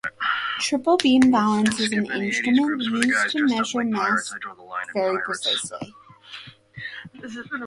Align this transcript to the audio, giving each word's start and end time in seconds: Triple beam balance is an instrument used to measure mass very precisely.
Triple 0.59 0.97
beam 0.97 1.29
balance 1.29 1.79
is 1.79 1.91
an 1.91 2.07
instrument 2.11 2.81
used 2.87 3.33
to 3.37 3.45
measure 3.47 3.83
mass 3.83 4.33
very 4.95 5.21
precisely. 5.23 5.93